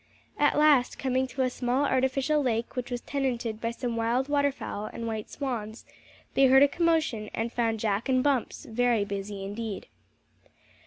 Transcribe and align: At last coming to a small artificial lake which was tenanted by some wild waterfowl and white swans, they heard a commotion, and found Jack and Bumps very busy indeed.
At 0.39 0.57
last 0.57 0.97
coming 0.97 1.27
to 1.27 1.43
a 1.43 1.49
small 1.51 1.85
artificial 1.85 2.41
lake 2.41 2.75
which 2.75 2.89
was 2.89 3.01
tenanted 3.01 3.61
by 3.61 3.69
some 3.69 3.95
wild 3.95 4.29
waterfowl 4.29 4.87
and 4.87 5.05
white 5.05 5.29
swans, 5.29 5.85
they 6.33 6.47
heard 6.47 6.63
a 6.63 6.67
commotion, 6.67 7.29
and 7.35 7.53
found 7.53 7.79
Jack 7.79 8.09
and 8.09 8.23
Bumps 8.23 8.65
very 8.65 9.05
busy 9.05 9.43
indeed. 9.45 9.85